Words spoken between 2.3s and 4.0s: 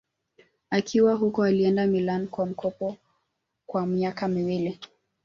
mkopo kwa